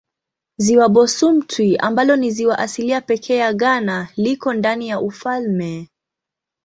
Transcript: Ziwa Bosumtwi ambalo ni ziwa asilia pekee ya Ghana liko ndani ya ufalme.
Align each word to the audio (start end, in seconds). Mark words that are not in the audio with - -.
Ziwa 0.57 0.87
Bosumtwi 0.95 1.77
ambalo 1.77 2.15
ni 2.15 2.31
ziwa 2.31 2.59
asilia 2.59 3.01
pekee 3.01 3.35
ya 3.35 3.53
Ghana 3.53 4.07
liko 4.15 4.53
ndani 4.53 4.87
ya 4.89 4.99
ufalme. 5.01 5.89